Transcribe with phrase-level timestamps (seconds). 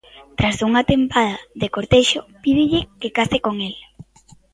[0.37, 3.75] Tras unha tempada de cortexo, pídelle que case con el.